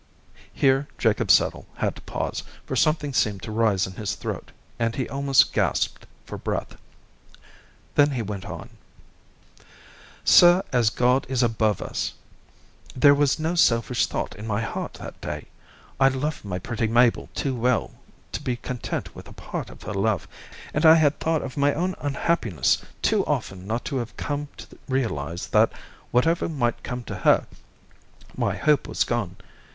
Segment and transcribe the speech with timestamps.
[0.51, 4.95] Here Jacob Settle had to pause, for something seemed to rise in his throat, and
[4.95, 6.75] he almost gasped for breath.
[7.93, 8.71] Then he went on:
[10.25, 12.15] "Sir, as God is above us,
[12.95, 15.45] there was no selfish thought in my heart that day,
[15.99, 17.91] I loved my pretty Mabel too well
[18.31, 20.27] to be content with a part of her love,
[20.73, 24.79] and I had thought of my own unhappiness too often not to have come to
[24.89, 25.71] realise that,
[26.09, 27.45] whatever might come to her,
[28.35, 29.35] my hope was gone.